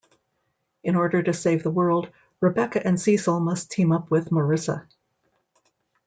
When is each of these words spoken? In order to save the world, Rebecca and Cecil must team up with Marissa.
In 0.83 0.95
order 0.95 1.21
to 1.21 1.31
save 1.31 1.61
the 1.61 1.69
world, 1.69 2.09
Rebecca 2.39 2.83
and 2.83 2.99
Cecil 2.99 3.39
must 3.39 3.69
team 3.69 3.91
up 3.91 4.09
with 4.09 4.31
Marissa. 4.31 4.87